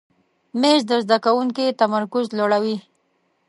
مېز 0.61 0.81
د 0.89 0.91
زده 1.03 1.17
کوونکي 1.25 1.65
تمرکز 1.81 2.25
لوړوي. 2.37 2.77